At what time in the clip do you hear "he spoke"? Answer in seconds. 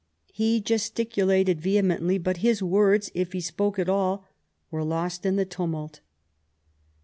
3.33-3.77